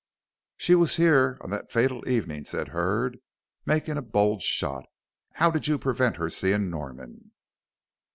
[0.57, 3.19] She was here on that fatal evening," said Hurd,
[3.67, 4.87] making a bold shot,
[5.33, 7.33] "how did you prevent her seeing Norman?"